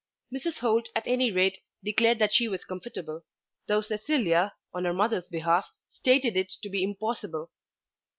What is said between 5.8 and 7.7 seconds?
stated it to be impossible.